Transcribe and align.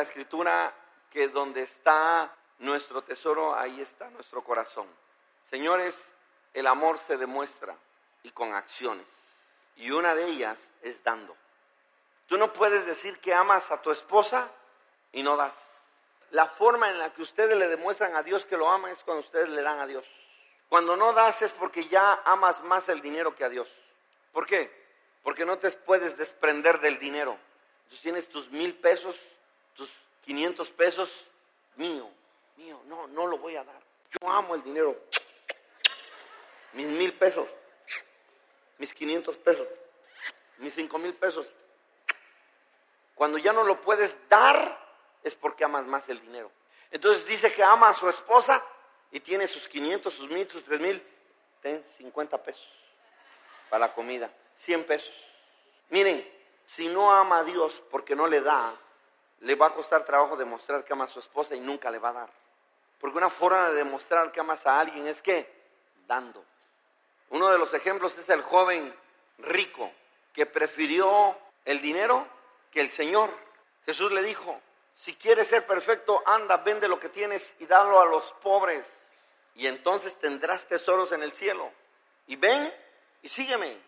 la 0.00 0.04
escritura 0.04 0.74
que 1.10 1.28
donde 1.28 1.60
está 1.62 2.34
nuestro 2.60 3.02
tesoro, 3.02 3.54
ahí 3.54 3.82
está 3.82 4.08
nuestro 4.08 4.42
corazón. 4.42 4.86
Señores, 5.50 6.10
el 6.54 6.66
amor 6.66 6.98
se 6.98 7.18
demuestra 7.18 7.76
y 8.22 8.30
con 8.30 8.54
acciones. 8.54 9.06
Y 9.76 9.90
una 9.90 10.14
de 10.14 10.24
ellas 10.24 10.58
es 10.80 11.04
dando. 11.04 11.36
Tú 12.28 12.38
no 12.38 12.50
puedes 12.54 12.86
decir 12.86 13.18
que 13.18 13.34
amas 13.34 13.70
a 13.70 13.82
tu 13.82 13.90
esposa 13.90 14.50
y 15.12 15.22
no 15.22 15.36
das. 15.36 15.54
La 16.30 16.46
forma 16.46 16.88
en 16.88 16.98
la 16.98 17.12
que 17.12 17.20
ustedes 17.20 17.58
le 17.58 17.68
demuestran 17.68 18.16
a 18.16 18.22
Dios 18.22 18.46
que 18.46 18.56
lo 18.56 18.70
aman 18.70 18.92
es 18.92 19.04
cuando 19.04 19.20
ustedes 19.20 19.50
le 19.50 19.60
dan 19.60 19.80
a 19.80 19.86
Dios. 19.86 20.06
Cuando 20.70 20.96
no 20.96 21.12
das 21.12 21.42
es 21.42 21.52
porque 21.52 21.88
ya 21.88 22.22
amas 22.24 22.62
más 22.62 22.88
el 22.88 23.02
dinero 23.02 23.36
que 23.36 23.44
a 23.44 23.50
Dios. 23.50 23.68
¿Por 24.32 24.46
qué? 24.46 24.72
Porque 25.22 25.44
no 25.44 25.58
te 25.58 25.70
puedes 25.72 26.16
desprender 26.16 26.80
del 26.80 26.98
dinero. 26.98 27.36
Tú 27.90 27.96
tienes 27.96 28.30
tus 28.30 28.50
mil 28.50 28.74
pesos, 28.76 29.20
tus 29.80 29.90
500 30.26 30.70
pesos, 30.72 31.24
mío, 31.76 32.06
mío, 32.58 32.78
no, 32.84 33.06
no 33.06 33.26
lo 33.26 33.38
voy 33.38 33.56
a 33.56 33.64
dar. 33.64 33.80
Yo 34.20 34.28
amo 34.28 34.54
el 34.54 34.62
dinero. 34.62 34.94
Mis 36.74 36.86
mil 36.86 37.14
pesos, 37.14 37.56
mis 38.76 38.92
500 38.92 39.38
pesos, 39.38 39.66
mis 40.58 40.74
cinco 40.74 40.98
mil 40.98 41.14
pesos. 41.14 41.46
Cuando 43.14 43.38
ya 43.38 43.54
no 43.54 43.64
lo 43.64 43.80
puedes 43.80 44.14
dar, 44.28 44.78
es 45.24 45.34
porque 45.34 45.64
amas 45.64 45.86
más 45.86 46.06
el 46.10 46.20
dinero. 46.20 46.52
Entonces 46.90 47.24
dice 47.24 47.50
que 47.54 47.64
ama 47.64 47.88
a 47.88 47.94
su 47.94 48.06
esposa 48.06 48.62
y 49.10 49.20
tiene 49.20 49.48
sus 49.48 49.66
500, 49.66 50.12
sus 50.12 50.28
1000, 50.28 50.50
sus 50.50 50.64
3000, 50.64 51.02
ten 51.62 51.82
50 51.96 52.42
pesos 52.42 52.68
para 53.70 53.86
la 53.86 53.94
comida, 53.94 54.30
100 54.56 54.84
pesos. 54.84 55.14
Miren, 55.88 56.30
si 56.66 56.88
no 56.88 57.10
ama 57.12 57.38
a 57.38 57.44
Dios 57.44 57.82
porque 57.90 58.14
no 58.14 58.26
le 58.26 58.42
da, 58.42 58.78
le 59.40 59.54
va 59.54 59.66
a 59.66 59.74
costar 59.74 60.04
trabajo 60.04 60.36
demostrar 60.36 60.84
que 60.84 60.92
ama 60.92 61.04
a 61.04 61.08
su 61.08 61.18
esposa 61.18 61.54
y 61.54 61.60
nunca 61.60 61.90
le 61.90 61.98
va 61.98 62.10
a 62.10 62.14
dar. 62.14 62.30
Porque 62.98 63.16
una 63.16 63.30
forma 63.30 63.70
de 63.70 63.76
demostrar 63.76 64.30
que 64.30 64.40
amas 64.40 64.66
a 64.66 64.78
alguien 64.78 65.06
es 65.06 65.22
que 65.22 65.50
dando. 66.06 66.44
Uno 67.30 67.48
de 67.48 67.58
los 67.58 67.72
ejemplos 67.72 68.16
es 68.18 68.28
el 68.28 68.42
joven 68.42 68.94
rico 69.38 69.90
que 70.34 70.46
prefirió 70.46 71.36
el 71.64 71.80
dinero 71.80 72.26
que 72.70 72.80
el 72.80 72.90
Señor. 72.90 73.30
Jesús 73.86 74.12
le 74.12 74.22
dijo, 74.22 74.60
si 74.96 75.14
quieres 75.14 75.48
ser 75.48 75.66
perfecto, 75.66 76.22
anda, 76.26 76.58
vende 76.58 76.88
lo 76.88 77.00
que 77.00 77.08
tienes 77.08 77.54
y 77.58 77.66
dalo 77.66 78.00
a 78.00 78.06
los 78.06 78.32
pobres. 78.34 78.86
Y 79.54 79.66
entonces 79.66 80.14
tendrás 80.16 80.66
tesoros 80.66 81.12
en 81.12 81.22
el 81.22 81.32
cielo. 81.32 81.70
Y 82.26 82.36
ven 82.36 82.72
y 83.22 83.28
sígueme. 83.28 83.78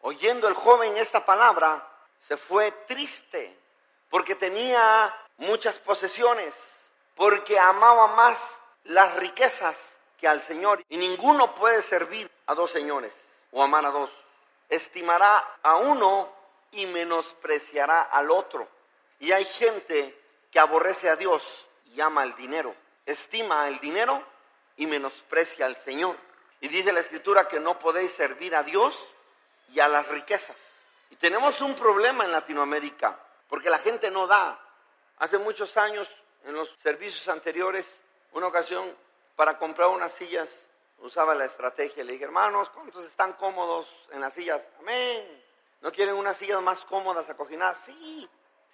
Oyendo 0.00 0.48
el 0.48 0.54
joven 0.54 0.96
esta 0.96 1.24
palabra, 1.24 1.86
se 2.20 2.36
fue 2.36 2.72
triste 2.86 3.56
porque 4.10 4.34
tenía 4.34 5.14
muchas 5.36 5.78
posesiones, 5.78 6.54
porque 7.14 7.58
amaba 7.58 8.08
más 8.08 8.38
las 8.84 9.14
riquezas 9.16 9.76
que 10.18 10.28
al 10.28 10.42
Señor. 10.42 10.84
Y 10.88 10.96
ninguno 10.96 11.54
puede 11.54 11.82
servir 11.82 12.30
a 12.46 12.54
dos 12.54 12.70
señores 12.70 13.12
o 13.52 13.62
amar 13.62 13.84
a 13.86 13.90
dos. 13.90 14.10
Estimará 14.68 15.58
a 15.62 15.76
uno 15.76 16.32
y 16.72 16.86
menospreciará 16.86 18.02
al 18.02 18.30
otro. 18.30 18.68
Y 19.20 19.32
hay 19.32 19.44
gente 19.44 20.18
que 20.50 20.60
aborrece 20.60 21.08
a 21.08 21.16
Dios 21.16 21.66
y 21.94 22.00
ama 22.00 22.22
el 22.22 22.34
dinero. 22.36 22.74
Estima 23.06 23.66
el 23.68 23.80
dinero 23.80 24.22
y 24.76 24.86
menosprecia 24.86 25.66
al 25.66 25.76
Señor. 25.76 26.16
Y 26.60 26.68
dice 26.68 26.92
la 26.92 27.00
Escritura 27.00 27.48
que 27.48 27.60
no 27.60 27.78
podéis 27.78 28.12
servir 28.12 28.54
a 28.54 28.62
Dios 28.62 28.98
y 29.72 29.80
a 29.80 29.88
las 29.88 30.06
riquezas. 30.08 30.56
Y 31.10 31.16
tenemos 31.16 31.60
un 31.60 31.74
problema 31.74 32.24
en 32.24 32.32
Latinoamérica, 32.32 33.18
porque 33.48 33.70
la 33.70 33.78
gente 33.78 34.10
no 34.10 34.26
da. 34.26 34.58
Hace 35.18 35.38
muchos 35.38 35.76
años, 35.76 36.08
en 36.44 36.54
los 36.54 36.68
servicios 36.82 37.26
anteriores, 37.28 37.86
una 38.32 38.46
ocasión, 38.46 38.94
para 39.36 39.58
comprar 39.58 39.88
unas 39.88 40.12
sillas, 40.12 40.64
usaba 40.98 41.34
la 41.34 41.44
estrategia. 41.44 42.04
Le 42.04 42.12
dije, 42.12 42.24
hermanos, 42.24 42.70
¿cuántos 42.70 43.04
están 43.04 43.32
cómodos 43.34 43.88
en 44.12 44.20
las 44.20 44.34
sillas? 44.34 44.62
Amén. 44.78 45.44
¿No 45.80 45.92
quieren 45.92 46.14
unas 46.14 46.36
sillas 46.36 46.60
más 46.60 46.84
cómodas, 46.84 47.28
acoginadas? 47.28 47.80
Sí. 47.80 48.28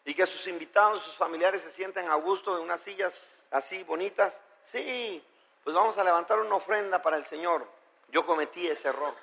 Y 0.05 0.15
que 0.15 0.27
sus 0.27 0.47
invitados, 0.47 1.03
sus 1.03 1.15
familiares 1.15 1.63
se 1.63 1.71
sienten 1.71 2.11
a 2.11 2.15
gusto 2.17 2.57
en 2.57 2.63
unas 2.63 2.81
sillas 2.81 3.21
así 3.51 3.83
bonitas. 3.85 4.39
Sí. 4.71 5.23
Pues 5.63 5.75
vamos 5.75 5.97
a 5.97 6.05
levantar 6.05 6.39
una 6.41 6.57
ofrenda 6.57 7.01
para 7.01 7.17
el 7.17 7.25
Señor. 7.25 7.67
Yo 8.09 8.27
cometí 8.27 8.69
ese 8.69 8.89
error 8.89 9.15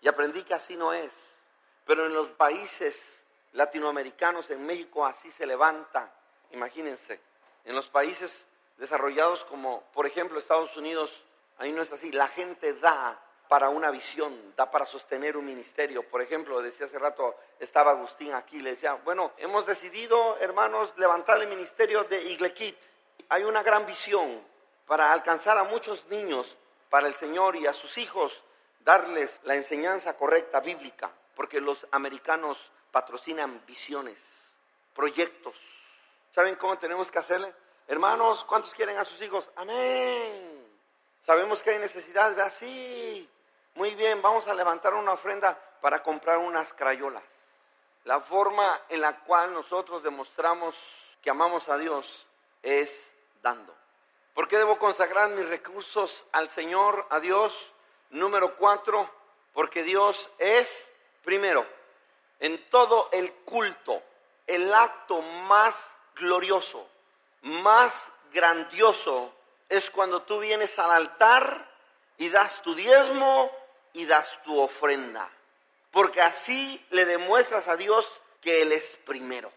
y 0.00 0.08
aprendí 0.08 0.42
que 0.42 0.54
así 0.54 0.76
no 0.76 0.92
es. 0.92 1.40
Pero 1.84 2.06
en 2.06 2.14
los 2.14 2.28
países 2.32 3.24
latinoamericanos, 3.56 4.50
en 4.50 4.64
México, 4.64 5.04
así 5.04 5.30
se 5.32 5.46
levanta. 5.46 6.12
Imagínense. 6.52 7.20
En 7.64 7.74
los 7.74 7.88
países 7.88 8.46
desarrollados 8.76 9.44
como, 9.44 9.82
por 9.92 10.06
ejemplo, 10.06 10.38
Estados 10.38 10.76
Unidos, 10.76 11.24
ahí 11.58 11.72
no 11.72 11.82
es 11.82 11.92
así. 11.92 12.12
La 12.12 12.28
gente 12.28 12.74
da 12.74 13.20
para 13.48 13.68
una 13.68 13.90
visión, 13.90 14.54
da 14.56 14.70
para 14.70 14.86
sostener 14.86 15.36
un 15.36 15.46
ministerio. 15.46 16.02
Por 16.08 16.20
ejemplo, 16.20 16.60
decía 16.60 16.86
hace 16.86 16.98
rato, 16.98 17.36
estaba 17.58 17.92
Agustín 17.92 18.34
aquí, 18.34 18.60
le 18.60 18.70
decía, 18.70 18.94
bueno, 19.04 19.32
hemos 19.38 19.66
decidido, 19.66 20.36
hermanos, 20.38 20.92
levantar 20.96 21.40
el 21.40 21.48
ministerio 21.48 22.04
de 22.04 22.22
Iglequit. 22.22 22.76
Hay 23.28 23.44
una 23.44 23.62
gran 23.62 23.86
visión 23.86 24.40
para 24.86 25.12
alcanzar 25.12 25.58
a 25.58 25.64
muchos 25.64 26.06
niños 26.06 26.56
para 26.90 27.08
el 27.08 27.14
Señor 27.14 27.56
y 27.56 27.66
a 27.66 27.72
sus 27.72 27.98
hijos, 27.98 28.44
darles 28.80 29.40
la 29.44 29.54
enseñanza 29.54 30.16
correcta 30.16 30.60
bíblica, 30.60 31.10
porque 31.34 31.60
los 31.60 31.86
americanos 31.90 32.70
patrocinan 32.96 33.62
visiones, 33.66 34.16
proyectos. 34.94 35.54
¿Saben 36.30 36.54
cómo 36.54 36.78
tenemos 36.78 37.10
que 37.10 37.18
hacerle? 37.18 37.52
Hermanos, 37.86 38.42
¿cuántos 38.44 38.72
quieren 38.72 38.96
a 38.96 39.04
sus 39.04 39.20
hijos? 39.20 39.50
Amén. 39.54 40.66
Sabemos 41.26 41.62
que 41.62 41.72
hay 41.72 41.78
necesidad, 41.78 42.40
así. 42.40 43.28
Muy 43.74 43.94
bien, 43.96 44.22
vamos 44.22 44.48
a 44.48 44.54
levantar 44.54 44.94
una 44.94 45.12
ofrenda 45.12 45.60
para 45.82 46.02
comprar 46.02 46.38
unas 46.38 46.72
crayolas. 46.72 47.22
La 48.04 48.18
forma 48.18 48.80
en 48.88 49.02
la 49.02 49.20
cual 49.24 49.52
nosotros 49.52 50.02
demostramos 50.02 50.74
que 51.20 51.28
amamos 51.28 51.68
a 51.68 51.76
Dios 51.76 52.26
es 52.62 53.14
dando. 53.42 53.76
¿Por 54.32 54.48
qué 54.48 54.56
debo 54.56 54.78
consagrar 54.78 55.28
mis 55.28 55.46
recursos 55.46 56.24
al 56.32 56.48
Señor, 56.48 57.06
a 57.10 57.20
Dios? 57.20 57.74
Número 58.08 58.56
cuatro, 58.56 59.06
porque 59.52 59.82
Dios 59.82 60.30
es, 60.38 60.90
primero, 61.22 61.75
en 62.40 62.68
todo 62.70 63.08
el 63.12 63.32
culto, 63.32 64.02
el 64.46 64.72
acto 64.72 65.20
más 65.22 65.76
glorioso, 66.14 66.88
más 67.42 68.10
grandioso, 68.32 69.32
es 69.68 69.90
cuando 69.90 70.22
tú 70.22 70.38
vienes 70.38 70.78
al 70.78 70.90
altar 70.90 71.68
y 72.18 72.28
das 72.28 72.62
tu 72.62 72.74
diezmo 72.74 73.50
y 73.92 74.06
das 74.06 74.42
tu 74.44 74.58
ofrenda. 74.58 75.28
Porque 75.90 76.20
así 76.20 76.84
le 76.90 77.04
demuestras 77.04 77.68
a 77.68 77.76
Dios 77.76 78.20
que 78.40 78.62
Él 78.62 78.72
es 78.72 78.96
primero. 79.04 79.52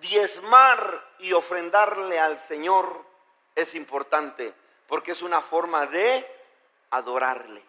Diezmar 0.00 1.06
y 1.18 1.32
ofrendarle 1.32 2.18
al 2.18 2.38
Señor 2.40 3.04
es 3.54 3.74
importante 3.74 4.54
porque 4.88 5.12
es 5.12 5.22
una 5.22 5.40
forma 5.40 5.86
de 5.86 6.26
adorarle. 6.90 7.62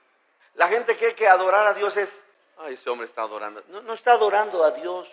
La 0.56 0.68
gente 0.68 0.98
cree 0.98 1.16
que 1.16 1.28
adorar 1.28 1.68
a 1.68 1.74
Dios 1.74 1.96
es, 1.98 2.24
ay, 2.64 2.76
ese 2.76 2.90
hombre 2.90 3.08
está 3.08 3.24
adorando. 3.24 3.64
No, 3.70 3.82
no 3.82 3.94
está 3.94 4.14
adorando 4.14 4.64
a 4.64 4.72
Dios. 4.72 5.10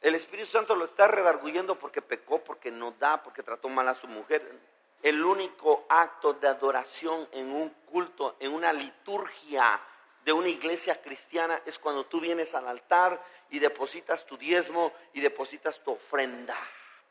El 0.00 0.14
Espíritu 0.14 0.50
Santo 0.50 0.74
lo 0.74 0.84
está 0.84 1.08
redarguyendo 1.08 1.78
porque 1.78 2.02
pecó, 2.02 2.42
porque 2.42 2.70
no 2.70 2.92
da, 2.92 3.22
porque 3.22 3.42
trató 3.42 3.68
mal 3.68 3.88
a 3.88 3.94
su 3.94 4.06
mujer. 4.06 4.50
El 5.02 5.24
único 5.24 5.86
acto 5.88 6.34
de 6.34 6.48
adoración 6.48 7.28
en 7.32 7.52
un 7.52 7.70
culto, 7.86 8.36
en 8.40 8.52
una 8.52 8.72
liturgia 8.72 9.80
de 10.24 10.32
una 10.32 10.48
iglesia 10.48 11.00
cristiana 11.00 11.62
es 11.64 11.78
cuando 11.78 12.04
tú 12.06 12.20
vienes 12.20 12.54
al 12.54 12.68
altar 12.68 13.22
y 13.50 13.58
depositas 13.58 14.26
tu 14.26 14.36
diezmo 14.36 14.92
y 15.14 15.20
depositas 15.20 15.82
tu 15.82 15.92
ofrenda. 15.92 16.56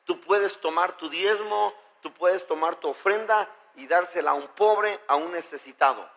Tú 0.05 0.21
puedes 0.21 0.59
tomar 0.59 0.97
tu 0.97 1.09
diezmo, 1.09 1.73
tú 2.01 2.13
puedes 2.13 2.45
tomar 2.45 2.75
tu 2.75 2.89
ofrenda 2.89 3.50
y 3.75 3.88
dársela 3.88 4.31
a 4.31 4.35
un 4.35 4.47
pobre, 4.50 5.00
a 5.07 5.15
un 5.15 5.31
necesitado. 5.31 6.09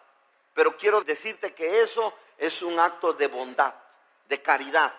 Pero 0.55 0.77
quiero 0.77 1.03
decirte 1.03 1.55
que 1.55 1.83
eso 1.83 2.13
es 2.41 2.63
un 2.63 2.81
acto 2.81 3.13
de 3.13 3.29
bondad, 3.29 3.75
de 4.27 4.41
caridad. 4.41 4.93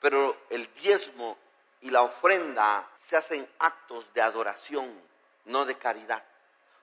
Pero 0.00 0.36
el 0.48 0.72
diezmo 0.74 1.36
y 1.82 1.90
la 1.90 2.02
ofrenda 2.02 2.88
se 2.98 3.16
hacen 3.16 3.46
actos 3.58 4.12
de 4.14 4.22
adoración, 4.22 4.90
no 5.44 5.64
de 5.66 5.76
caridad. 5.76 6.24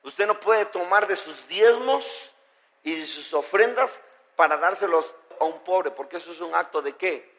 Usted 0.04 0.28
no 0.28 0.40
puede 0.40 0.66
tomar 0.66 1.08
de 1.08 1.16
sus 1.16 1.48
diezmos 1.48 2.34
y 2.84 3.00
de 3.00 3.06
sus 3.06 3.34
ofrendas 3.34 4.00
para 4.36 4.58
dárselos 4.58 5.14
a 5.40 5.46
un 5.46 5.64
pobre, 5.64 5.90
porque 5.90 6.18
eso 6.18 6.32
es 6.32 6.40
un 6.40 6.54
acto 6.54 6.84
de 6.84 6.96
qué? 6.96 7.34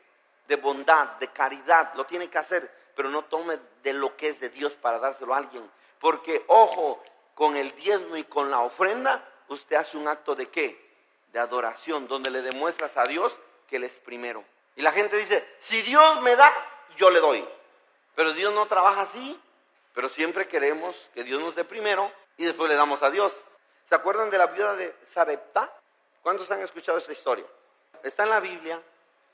De 0.48 0.56
bondad, 0.56 1.06
de 1.18 1.28
caridad, 1.28 1.94
lo 1.94 2.04
tiene 2.04 2.28
que 2.28 2.38
hacer, 2.38 2.68
pero 2.96 3.08
no 3.08 3.22
tome 3.26 3.60
de 3.84 3.92
lo 3.92 4.16
que 4.16 4.28
es 4.28 4.40
de 4.40 4.50
Dios 4.50 4.72
para 4.72 4.98
dárselo 4.98 5.34
a 5.34 5.38
alguien, 5.38 5.70
porque 6.00 6.44
ojo, 6.48 7.00
con 7.34 7.56
el 7.56 7.70
diezmo 7.76 8.16
y 8.16 8.24
con 8.24 8.50
la 8.50 8.60
ofrenda, 8.60 9.24
usted 9.48 9.76
hace 9.76 9.96
un 9.96 10.08
acto 10.08 10.34
de 10.34 10.48
qué? 10.48 10.85
De 11.36 11.42
adoración, 11.42 12.08
donde 12.08 12.30
le 12.30 12.40
demuestras 12.40 12.96
a 12.96 13.04
Dios 13.04 13.38
que 13.68 13.76
Él 13.76 13.84
es 13.84 13.92
primero. 13.96 14.42
Y 14.74 14.80
la 14.80 14.90
gente 14.90 15.18
dice, 15.18 15.46
si 15.60 15.82
Dios 15.82 16.22
me 16.22 16.34
da, 16.34 16.50
yo 16.96 17.10
le 17.10 17.20
doy. 17.20 17.46
Pero 18.14 18.32
Dios 18.32 18.54
no 18.54 18.66
trabaja 18.66 19.02
así. 19.02 19.38
Pero 19.92 20.08
siempre 20.08 20.48
queremos 20.48 20.96
que 21.12 21.24
Dios 21.24 21.38
nos 21.38 21.54
dé 21.54 21.62
primero 21.62 22.10
y 22.38 22.46
después 22.46 22.70
le 22.70 22.74
damos 22.74 23.02
a 23.02 23.10
Dios. 23.10 23.34
¿Se 23.86 23.94
acuerdan 23.94 24.30
de 24.30 24.38
la 24.38 24.46
viuda 24.46 24.76
de 24.76 24.96
Sarepta? 25.04 25.70
¿Cuántos 26.22 26.50
han 26.50 26.62
escuchado 26.62 26.96
esta 26.96 27.12
historia? 27.12 27.44
Está 28.02 28.22
en 28.22 28.30
la 28.30 28.40
Biblia. 28.40 28.80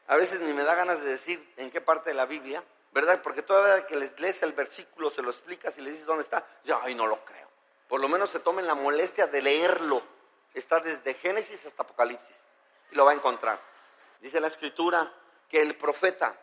A 0.08 0.16
veces 0.16 0.40
ni 0.40 0.52
me 0.52 0.64
da 0.64 0.74
ganas 0.74 1.00
de 1.00 1.08
decir 1.08 1.54
en 1.56 1.70
qué 1.70 1.80
parte 1.80 2.10
de 2.10 2.14
la 2.14 2.26
Biblia, 2.26 2.64
¿verdad? 2.90 3.22
Porque 3.22 3.42
toda 3.42 3.76
vez 3.76 3.84
que 3.84 3.94
les 3.94 4.18
lees 4.18 4.42
el 4.42 4.54
versículo, 4.54 5.08
se 5.08 5.22
lo 5.22 5.30
explicas 5.30 5.78
y 5.78 5.82
le 5.82 5.92
dices 5.92 6.06
dónde 6.06 6.24
está, 6.24 6.44
ya, 6.64 6.80
ay, 6.82 6.96
no 6.96 7.06
lo 7.06 7.24
creo. 7.24 7.46
Por 7.86 8.00
lo 8.00 8.08
menos 8.08 8.28
se 8.28 8.40
tomen 8.40 8.66
la 8.66 8.74
molestia 8.74 9.28
de 9.28 9.40
leerlo. 9.40 10.02
Está 10.54 10.80
desde 10.80 11.14
Génesis 11.14 11.64
hasta 11.66 11.82
Apocalipsis. 11.82 12.36
Y 12.90 12.94
lo 12.94 13.04
va 13.04 13.12
a 13.12 13.14
encontrar. 13.14 13.58
Dice 14.20 14.40
la 14.40 14.48
escritura 14.48 15.12
que 15.48 15.60
el 15.60 15.76
profeta, 15.76 16.34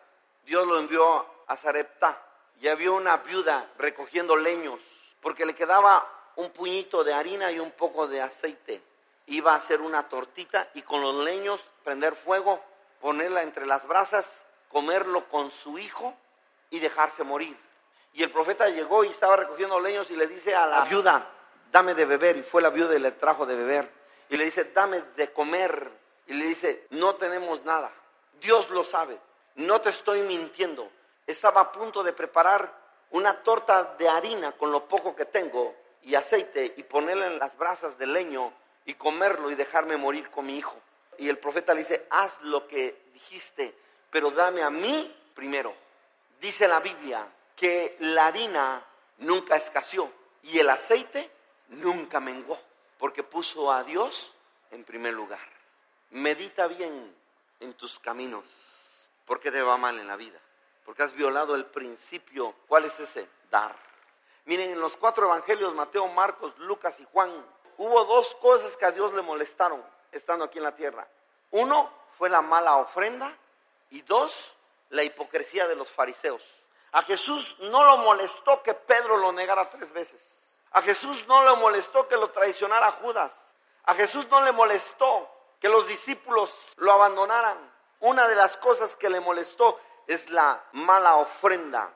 Dios 0.44 0.68
lo 0.68 0.80
envió 0.80 1.26
a 1.48 1.56
Sarepta. 1.56 2.22
Y 2.60 2.68
había 2.68 2.92
una 2.92 3.18
viuda 3.18 3.70
recogiendo 3.78 4.36
leños, 4.36 4.82
porque 5.22 5.46
le 5.46 5.56
quedaba 5.56 6.06
un 6.36 6.52
puñito 6.52 7.04
de 7.04 7.14
harina 7.14 7.52
y 7.52 7.60
un 7.60 7.72
poco 7.72 8.08
de 8.08 8.22
aceite. 8.22 8.82
Iba 9.28 9.54
a 9.54 9.58
hacer 9.58 9.82
una 9.82 10.10
tortita 10.10 10.70
y 10.74 10.82
con 10.82 11.02
los 11.02 11.16
leños 11.24 11.64
prender 11.84 12.16
fuego, 12.16 12.62
ponerla 13.00 13.44
entre 13.44 13.66
las 13.66 13.88
brasas, 13.88 14.30
comerlo 14.70 15.30
con 15.30 15.52
su 15.52 15.78
hijo 15.78 16.16
y 16.70 16.80
dejarse 16.80 17.24
morir. 17.24 17.58
Y 18.14 18.24
el 18.24 18.32
profeta 18.32 18.70
llegó 18.70 19.04
y 19.04 19.10
estaba 19.10 19.36
recogiendo 19.36 19.80
leños 19.80 20.10
y 20.12 20.16
le 20.16 20.28
dice 20.28 20.56
a 20.56 20.66
la 20.66 20.82
viuda, 20.82 21.30
dame 21.72 21.94
de 21.94 22.06
beber. 22.06 22.38
Y 22.38 22.44
fue 22.44 22.62
la 22.62 22.70
viuda 22.70 22.96
y 22.96 23.00
le 23.00 23.12
trajo 23.12 23.46
de 23.46 23.56
beber. 23.56 23.99
Y 24.30 24.38
le 24.38 24.46
dice, 24.46 24.66
dame 24.66 25.02
de 25.16 25.32
comer. 25.32 25.92
Y 26.28 26.34
le 26.34 26.46
dice, 26.46 26.86
no 26.92 27.16
tenemos 27.16 27.64
nada. 27.66 27.92
Dios 28.40 28.70
lo 28.70 28.84
sabe. 28.84 29.18
No 29.56 29.82
te 29.82 29.90
estoy 29.90 30.22
mintiendo. 30.22 30.90
Estaba 31.28 31.62
a 31.62 31.72
punto 31.72 32.04
de 32.04 32.14
preparar 32.14 32.74
una 33.12 33.42
torta 33.44 33.96
de 33.98 34.08
harina 34.08 34.52
con 34.54 34.72
lo 34.72 34.88
poco 34.88 35.16
que 35.16 35.26
tengo 35.26 35.76
y 36.04 36.16
aceite 36.16 36.74
y 36.78 36.84
ponerla 36.84 37.28
en 37.28 37.40
las 37.40 37.58
brasas 37.58 37.98
de 37.98 38.08
leño 38.08 38.54
y 38.86 38.94
comerlo 38.94 39.52
y 39.52 39.56
dejarme 39.56 39.98
morir 39.98 40.30
con 40.30 40.46
mi 40.46 40.58
hijo. 40.58 40.76
Y 41.18 41.28
el 41.30 41.38
profeta 41.38 41.74
le 41.74 41.82
dice, 41.82 42.08
haz 42.10 42.40
lo 42.42 42.68
que 42.68 43.10
dijiste, 43.14 43.76
pero 44.10 44.32
dame 44.32 44.64
a 44.64 44.70
mí 44.70 45.16
primero. 45.34 45.74
Dice 46.40 46.68
la 46.68 46.80
Biblia 46.80 47.28
que 47.56 47.98
la 48.00 48.28
harina 48.28 48.86
nunca 49.18 49.58
escaseó 49.58 50.10
y 50.44 50.60
el 50.60 50.70
aceite 50.70 51.30
nunca 51.68 52.20
menguó, 52.20 52.58
porque 53.00 53.24
puso 53.24 53.72
a 53.72 53.84
Dios 53.84 54.34
en 54.70 54.84
primer 54.84 55.14
lugar. 55.14 55.40
Medita 56.12 56.68
bien 56.68 57.16
en 57.60 57.74
tus 57.74 57.98
caminos, 57.98 58.46
porque 59.26 59.52
te 59.52 59.62
va 59.62 59.78
mal 59.78 59.98
en 59.98 60.08
la 60.08 60.18
vida, 60.18 60.40
porque 60.86 61.04
has 61.04 61.14
violado 61.14 61.56
el 61.56 61.66
principio. 61.66 62.54
¿Cuál 62.68 62.86
es 62.86 63.00
ese? 63.00 63.28
Dar. 63.50 63.76
Miren, 64.46 64.72
en 64.72 64.80
los 64.80 64.98
cuatro 64.98 65.26
evangelios, 65.26 65.74
Mateo, 65.74 66.08
Marcos, 66.08 66.58
Lucas 66.60 67.00
y 67.00 67.06
Juan, 67.12 67.32
hubo 67.78 68.06
dos 68.06 68.36
cosas 68.36 68.76
que 68.76 68.86
a 68.86 68.92
Dios 68.92 69.14
le 69.14 69.22
molestaron 69.22 69.84
estando 70.12 70.46
aquí 70.46 70.58
en 70.58 70.66
la 70.66 70.76
tierra. 70.76 71.08
Uno 71.52 71.92
fue 72.18 72.30
la 72.30 72.42
mala 72.42 72.78
ofrenda 72.78 73.36
y 73.92 74.02
dos, 74.02 74.54
la 74.90 75.04
hipocresía 75.04 75.68
de 75.68 75.76
los 75.76 75.90
fariseos. 75.90 76.44
A 76.92 77.04
Jesús 77.04 77.56
no 77.60 77.84
lo 77.84 77.98
molestó 77.98 78.62
que 78.64 78.74
Pedro 78.74 79.18
lo 79.18 79.32
negara 79.32 79.70
tres 79.70 79.92
veces. 79.92 80.39
A 80.72 80.82
Jesús 80.82 81.26
no 81.28 81.44
le 81.44 81.56
molestó 81.60 82.08
que 82.08 82.18
lo 82.18 82.30
traicionara 82.30 82.92
Judas. 82.94 83.34
A 83.84 83.96
Jesús 83.96 84.28
no 84.30 84.42
le 84.42 84.52
molestó 84.52 85.30
que 85.60 85.70
los 85.70 85.88
discípulos 85.88 86.54
lo 86.78 86.92
abandonaran. 86.92 87.58
Una 88.00 88.28
de 88.28 88.36
las 88.36 88.56
cosas 88.58 88.96
que 88.96 89.10
le 89.10 89.20
molestó 89.20 89.80
es 90.08 90.30
la 90.30 90.64
mala 90.72 91.18
ofrenda 91.18 91.94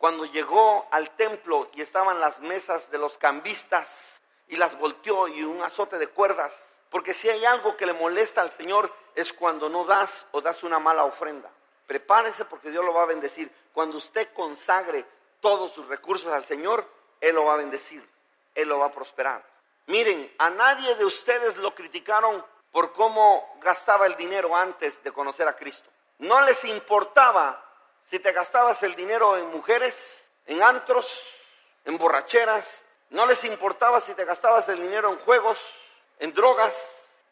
cuando 0.00 0.24
llegó 0.24 0.88
al 0.90 1.10
templo 1.10 1.68
y 1.74 1.82
estaban 1.82 2.20
las 2.20 2.40
mesas 2.40 2.90
de 2.90 2.96
los 2.96 3.18
cambistas 3.18 4.22
y 4.48 4.56
las 4.56 4.78
volteó 4.78 5.28
y 5.28 5.44
un 5.44 5.62
azote 5.62 5.98
de 5.98 6.08
cuerdas. 6.08 6.80
Porque 6.88 7.12
si 7.12 7.28
hay 7.28 7.44
algo 7.44 7.76
que 7.76 7.84
le 7.84 7.92
molesta 7.92 8.40
al 8.40 8.50
Señor 8.50 8.90
es 9.14 9.34
cuando 9.34 9.68
no 9.68 9.84
das 9.84 10.24
o 10.32 10.40
das 10.40 10.62
una 10.62 10.78
mala 10.78 11.04
ofrenda. 11.04 11.50
Prepárese 11.86 12.46
porque 12.46 12.70
Dios 12.70 12.82
lo 12.82 12.94
va 12.94 13.02
a 13.02 13.12
bendecir. 13.12 13.52
Cuando 13.74 13.98
usted 13.98 14.32
consagre 14.32 15.04
todos 15.40 15.72
sus 15.72 15.86
recursos 15.86 16.32
al 16.32 16.46
Señor, 16.46 16.88
Él 17.20 17.34
lo 17.34 17.44
va 17.44 17.54
a 17.54 17.58
bendecir. 17.58 18.06
Él 18.54 18.68
lo 18.68 18.78
va 18.78 18.86
a 18.86 18.90
prosperar. 18.92 19.44
Miren, 19.86 20.32
a 20.38 20.50
nadie 20.50 20.94
de 20.94 21.04
ustedes 21.04 21.56
lo 21.56 21.74
criticaron 21.74 22.44
por 22.70 22.92
cómo 22.92 23.58
gastaba 23.60 24.06
el 24.06 24.16
dinero 24.16 24.54
antes 24.56 25.02
de 25.02 25.12
conocer 25.12 25.48
a 25.48 25.56
Cristo. 25.56 25.90
No 26.18 26.40
les 26.42 26.64
importaba 26.64 27.64
si 28.08 28.18
te 28.18 28.32
gastabas 28.32 28.82
el 28.82 28.94
dinero 28.94 29.36
en 29.36 29.48
mujeres, 29.50 30.30
en 30.46 30.62
antros, 30.62 31.06
en 31.84 31.96
borracheras, 31.96 32.84
no 33.10 33.26
les 33.26 33.42
importaba 33.44 34.00
si 34.00 34.14
te 34.14 34.24
gastabas 34.24 34.68
el 34.68 34.80
dinero 34.80 35.10
en 35.10 35.18
juegos, 35.18 35.58
en 36.18 36.32
drogas, 36.32 36.76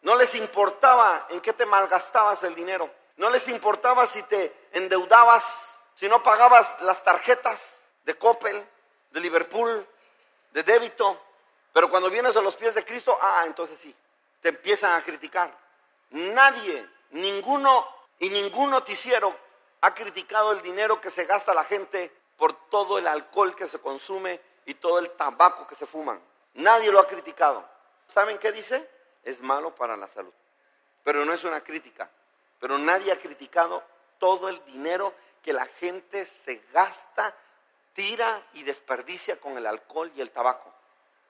no 0.03 0.17
les 0.17 0.35
importaba 0.35 1.27
en 1.31 1.41
qué 1.41 1.53
te 1.53 1.67
malgastabas 1.67 2.43
el 2.45 2.55
dinero, 2.55 2.91
no 3.17 3.31
les 3.31 3.47
importaba 3.49 4.07
si 4.07 4.23
te 4.25 4.55
endeudabas, 4.73 5.45
si 5.95 6.09
no 6.09 6.23
pagabas 6.23 6.81
las 6.81 7.03
tarjetas 7.05 7.79
de 8.05 8.17
Coppel, 8.17 8.67
de 9.11 9.21
Liverpool, 9.21 9.87
de 10.53 10.63
débito, 10.63 11.21
pero 11.73 11.91
cuando 11.91 12.11
vienes 12.11 12.37
a 12.37 12.41
los 12.41 12.57
pies 12.57 12.75
de 12.75 12.85
Cristo, 12.85 13.17
ah, 13.21 13.45
entonces 13.47 13.79
sí, 13.79 13.95
te 14.41 14.49
empiezan 14.51 14.93
a 14.93 15.05
criticar. 15.05 15.57
Nadie, 16.11 16.89
ninguno 17.11 17.87
y 18.19 18.31
ningún 18.31 18.71
noticiero 18.71 19.37
ha 19.81 19.95
criticado 19.95 20.53
el 20.53 20.63
dinero 20.63 21.01
que 21.01 21.11
se 21.11 21.25
gasta 21.25 21.55
la 21.55 21.65
gente 21.65 22.13
por 22.37 22.69
todo 22.69 22.99
el 22.99 23.07
alcohol 23.07 23.55
que 23.55 23.67
se 23.67 23.79
consume 23.79 24.41
y 24.67 24.75
todo 24.75 24.99
el 24.99 25.11
tabaco 25.11 25.67
que 25.67 25.75
se 25.75 25.87
fuman. 25.87 26.21
Nadie 26.55 26.91
lo 26.91 26.99
ha 26.99 27.07
criticado. 27.07 27.69
¿Saben 28.09 28.39
qué 28.39 28.53
dice? 28.53 28.89
Es 29.23 29.41
malo 29.41 29.75
para 29.75 29.97
la 29.97 30.09
salud. 30.09 30.33
Pero 31.05 31.25
no 31.25 31.33
es 31.33 31.45
una 31.45 31.63
crítica. 31.63 32.11
Pero 32.59 32.79
nadie 32.79 33.13
ha 33.13 33.19
criticado 33.19 33.83
todo 34.19 34.49
el 34.49 34.65
dinero 34.65 35.15
que 35.43 35.53
la 35.53 35.67
gente 35.67 36.27
se 36.27 36.63
gasta, 36.73 37.35
tira 37.99 38.41
y 38.53 38.63
desperdicia 38.63 39.41
con 39.41 39.59
el 39.59 39.67
alcohol 39.67 40.13
y 40.15 40.21
el 40.21 40.31
tabaco. 40.31 40.73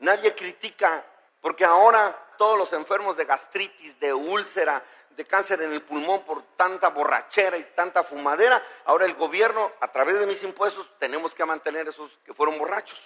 Nadie 0.00 0.34
critica 0.34 1.02
porque 1.40 1.64
ahora 1.64 2.34
todos 2.36 2.58
los 2.58 2.74
enfermos 2.74 3.16
de 3.16 3.24
gastritis, 3.24 3.98
de 3.98 4.12
úlcera, 4.12 4.84
de 5.08 5.24
cáncer 5.24 5.62
en 5.62 5.72
el 5.72 5.80
pulmón 5.80 6.24
por 6.24 6.42
tanta 6.58 6.90
borrachera 6.90 7.56
y 7.56 7.64
tanta 7.74 8.04
fumadera, 8.04 8.62
ahora 8.84 9.06
el 9.06 9.14
gobierno, 9.14 9.72
a 9.80 9.90
través 9.90 10.18
de 10.18 10.26
mis 10.26 10.42
impuestos, 10.42 10.86
tenemos 10.98 11.34
que 11.34 11.42
mantener 11.46 11.88
esos 11.88 12.10
que 12.26 12.34
fueron 12.34 12.58
borrachos. 12.58 13.00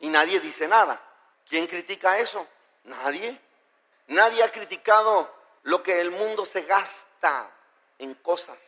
Y 0.00 0.10
nadie 0.10 0.38
dice 0.38 0.68
nada. 0.68 1.00
¿Quién 1.48 1.66
critica 1.66 2.18
eso? 2.18 2.46
Nadie. 2.84 3.40
Nadie 4.08 4.44
ha 4.44 4.52
criticado 4.52 5.34
lo 5.62 5.82
que 5.82 6.02
el 6.02 6.10
mundo 6.10 6.44
se 6.44 6.62
gasta 6.64 7.50
en 7.98 8.12
cosas. 8.16 8.58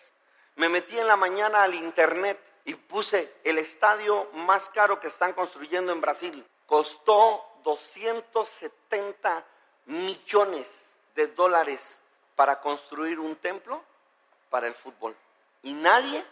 Me 0.56 0.70
metí 0.70 0.98
en 0.98 1.06
la 1.06 1.16
mañana 1.16 1.64
al 1.64 1.74
internet 1.74 2.40
y 2.68 2.74
puse 2.74 3.32
el 3.44 3.56
estadio 3.56 4.28
más 4.34 4.68
caro 4.68 5.00
que 5.00 5.08
están 5.08 5.32
construyendo 5.32 5.90
en 5.90 6.02
Brasil. 6.02 6.46
Costó 6.66 7.42
270 7.64 9.42
millones 9.86 10.68
de 11.14 11.28
dólares 11.28 11.80
para 12.36 12.60
construir 12.60 13.18
un 13.18 13.36
templo 13.36 13.82
para 14.50 14.66
el 14.66 14.74
fútbol. 14.74 15.16
Y 15.62 15.72
nadie 15.72 16.22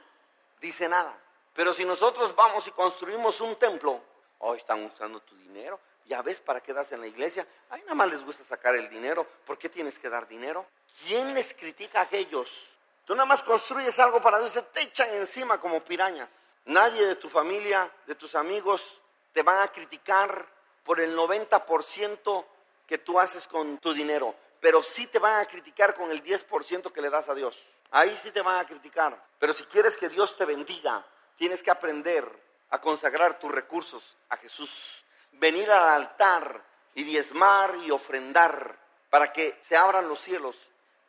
dice 0.61 0.91
nada. 0.91 1.19
Pero 1.55 1.73
si 1.73 1.87
nosotros 1.87 2.37
vamos 2.37 2.67
y 2.67 2.71
construimos 2.73 3.41
un 3.41 3.57
templo, 3.57 3.99
hoy 4.41 4.59
están 4.59 4.85
usando 4.85 5.21
tu 5.21 5.35
dinero, 5.37 5.81
ya 6.05 6.21
ves 6.21 6.43
para 6.43 6.61
qué 6.61 6.75
das 6.75 6.93
en 6.93 7.01
la 7.01 7.07
iglesia, 7.07 7.47
ahí 7.71 7.81
nada 7.81 7.95
más 7.95 8.11
les 8.11 8.23
gusta 8.23 8.45
sacar 8.45 8.75
el 8.75 8.91
dinero, 8.91 9.27
¿por 9.47 9.57
qué 9.57 9.71
tienes 9.71 9.99
que 9.99 10.11
dar 10.11 10.29
dinero? 10.29 10.67
¿Quién 11.03 11.33
les 11.33 11.55
critica 11.55 12.03
a 12.03 12.09
ellos? 12.11 12.76
Tú 13.07 13.15
nada 13.15 13.27
más 13.27 13.43
construyes 13.43 13.99
algo 13.99 14.21
para 14.21 14.39
Dios, 14.39 14.53
se 14.53 14.63
te 14.63 14.83
echan 14.83 15.15
encima 15.15 15.59
como 15.59 15.83
pirañas. 15.83 16.29
Nadie 16.67 17.07
de 17.07 17.15
tu 17.15 17.31
familia, 17.31 17.91
de 18.07 18.15
tus 18.15 18.35
amigos, 18.35 19.01
te 19.33 19.43
van 19.43 19.63
a 19.63 19.69
criticar 19.69 20.47
por 20.85 21.01
el 21.01 21.17
90% 21.17 22.45
que 22.87 22.99
tú 22.99 23.19
haces 23.19 23.47
con 23.47 23.79
tu 23.79 23.95
dinero 23.95 24.35
pero 24.61 24.83
sí 24.83 25.07
te 25.07 25.19
van 25.19 25.41
a 25.41 25.47
criticar 25.47 25.95
con 25.95 26.11
el 26.11 26.23
10% 26.23 26.93
que 26.93 27.01
le 27.01 27.11
das 27.11 27.29
a 27.29 27.35
Dios. 27.35 27.57
Ahí 27.91 28.19
sí 28.23 28.31
te 28.31 28.43
van 28.43 28.59
a 28.59 28.67
criticar. 28.67 29.17
Pero 29.39 29.53
si 29.53 29.65
quieres 29.65 29.97
que 29.97 30.09
Dios 30.09 30.37
te 30.37 30.45
bendiga, 30.45 31.05
tienes 31.37 31.63
que 31.63 31.71
aprender 31.71 32.29
a 32.71 32.81
consagrar 32.81 33.39
tus 33.39 33.53
recursos 33.53 34.17
a 34.29 34.37
Jesús. 34.37 35.05
Venir 35.33 35.71
al 35.71 35.89
altar 35.89 36.65
y 36.95 37.05
diezmar 37.05 37.77
y 37.85 37.91
ofrendar 37.91 38.77
para 39.11 39.33
que 39.33 39.57
se 39.61 39.77
abran 39.77 40.09
los 40.09 40.19
cielos 40.21 40.57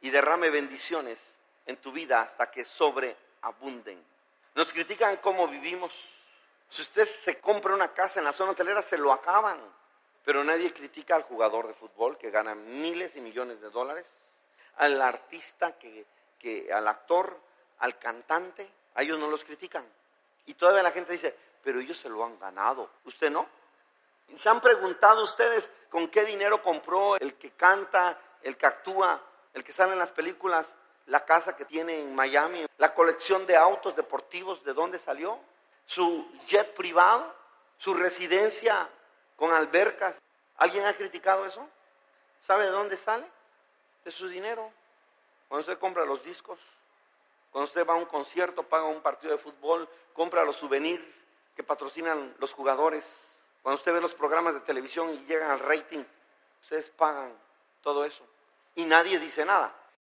y 0.02 0.10
derrame 0.10 0.50
bendiciones 0.50 1.37
en 1.68 1.78
tu 1.78 1.92
vida 1.92 2.22
hasta 2.22 2.50
que 2.50 2.66
sobreabunden. 2.66 4.04
Nos 4.56 4.74
critican 4.74 5.18
cómo 5.18 5.48
vivimos. 5.48 5.94
Si 6.70 6.82
usted 6.82 7.08
se 7.08 7.40
compra 7.40 7.76
una 7.76 7.94
casa 7.94 8.20
en 8.20 8.26
la 8.26 8.34
zona 8.34 8.54
hotelera, 8.54 8.82
se 8.82 8.98
lo 8.98 9.12
acaban. 9.14 9.60
Pero 10.26 10.44
nadie 10.44 10.74
critica 10.74 11.16
al 11.16 11.24
jugador 11.24 11.68
de 11.68 11.74
fútbol 11.74 12.18
que 12.18 12.32
gana 12.32 12.56
miles 12.56 13.16
y 13.16 13.22
millones 13.22 13.62
de 13.62 13.70
dólares, 13.70 14.12
al 14.78 15.02
artista, 15.02 15.78
que, 15.78 16.06
que, 16.40 16.72
al 16.74 16.88
actor, 16.88 17.40
al 17.80 17.98
cantante, 18.00 18.70
a 18.96 19.04
ellos 19.04 19.20
no 19.20 19.28
los 19.28 19.44
critican. 19.44 19.86
Y 20.46 20.56
todavía 20.56 20.84
la 20.84 20.92
gente 20.92 21.14
dice, 21.14 21.36
pero 21.64 21.80
ellos 21.80 21.98
se 21.98 22.10
lo 22.10 22.24
han 22.24 22.40
ganado. 22.40 22.90
¿Usted 23.06 23.30
no? 23.30 23.48
¿Se 24.36 24.50
han 24.50 24.60
preguntado 24.60 25.24
ustedes 25.24 25.72
con 25.90 26.10
qué 26.10 26.26
dinero 26.26 26.62
compró 26.62 27.16
el 27.18 27.36
que 27.36 27.52
canta, 27.52 28.20
el 28.42 28.58
que 28.58 28.66
actúa, 28.66 29.22
el 29.54 29.64
que 29.64 29.72
sale 29.72 29.94
en 29.94 30.00
las 30.00 30.12
películas, 30.12 30.74
la 31.08 31.26
casa 31.26 31.56
que 31.56 31.66
tiene 31.66 32.02
en 32.02 32.14
Miami, 32.16 32.66
la 32.78 32.94
colección 32.94 33.46
de 33.46 33.56
autos 33.56 33.96
deportivos, 33.96 34.64
de 34.64 34.74
dónde 34.74 35.00
salió? 35.00 35.40
¿Su 35.86 36.30
jet 36.46 36.74
privado? 36.74 37.34
¿Su 37.78 37.94
residencia 37.94 38.90
con 39.36 39.52
albercas? 39.52 40.16
¿Alguien 40.58 40.86
ha 40.86 40.96
criticado 40.96 41.46
eso? 41.46 41.68
¿Sabe 42.46 42.66
de 42.66 42.72
dónde 42.72 42.98
sale? 42.98 43.26
De 44.04 44.12
su 44.12 44.28
dinero. 44.28 44.72
Cuando 45.48 45.62
usted 45.62 45.80
compra 45.80 46.06
los 46.06 46.24
discos, 46.24 46.60
cuando 47.52 47.68
usted 47.68 47.88
va 47.88 47.94
a 47.94 47.98
un 47.98 48.06
concierto, 48.06 48.64
paga 48.64 48.86
un 48.86 49.02
partido 49.02 49.32
de 49.32 49.38
fútbol, 49.38 49.88
compra 50.14 50.44
los 50.44 50.58
souvenirs 50.58 51.04
que 51.56 51.64
patrocinan 51.64 52.36
los 52.40 52.54
jugadores, 52.54 53.06
cuando 53.64 53.80
usted 53.80 53.94
ve 53.94 54.02
los 54.02 54.14
programas 54.14 54.54
de 54.54 54.62
televisión 54.62 55.14
y 55.14 55.26
llegan 55.26 55.52
al 55.52 55.60
rating, 55.60 56.04
ustedes 56.62 56.90
pagan 56.92 57.34
todo 57.82 58.06
eso. 58.06 58.26
Y 58.76 58.86
nadie 58.86 59.20
dice 59.20 59.46
nada. 59.46 59.74